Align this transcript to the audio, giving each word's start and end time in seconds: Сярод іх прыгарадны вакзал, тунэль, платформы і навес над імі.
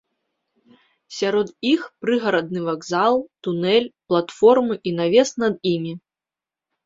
Сярод 1.17 1.47
іх 1.71 1.81
прыгарадны 2.05 2.59
вакзал, 2.69 3.13
тунэль, 3.47 3.87
платформы 4.13 4.73
і 4.93 4.97
навес 5.01 5.29
над 5.45 5.55
імі. 5.73 5.93